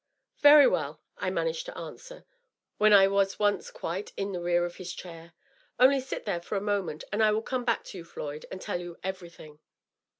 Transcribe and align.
"Very 0.49 0.65
well,'' 0.65 0.99
I 1.19 1.29
managed 1.29 1.67
to 1.67 1.77
answer, 1.77 2.25
when 2.79 2.91
I 2.91 3.07
was 3.07 3.37
once 3.37 3.69
quite 3.69 4.11
in 4.17 4.31
the 4.31 4.41
rear 4.41 4.65
of 4.65 4.77
his 4.77 4.93
chair." 4.93 5.33
Only 5.79 5.99
sit 5.99 6.25
there 6.25 6.41
for 6.41 6.55
a 6.55 6.59
moment, 6.59 7.03
and 7.13 7.21
I 7.23 7.29
will 7.31 7.43
come 7.43 7.65
back 7.65 7.83
to 7.83 7.99
you, 7.99 8.03
Floyd, 8.03 8.47
and 8.49 8.59
tell 8.59 8.81
you 8.81 8.97
everything." 9.03 9.59